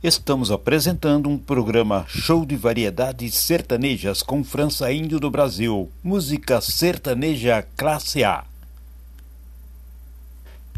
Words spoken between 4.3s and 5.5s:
França Índio do